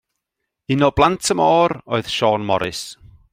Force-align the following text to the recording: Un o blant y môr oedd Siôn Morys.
Un 0.75 0.85
o 0.87 0.89
blant 0.99 1.17
y 1.35 1.37
môr 1.41 1.77
oedd 1.93 2.11
Siôn 2.15 2.49
Morys. 2.51 2.81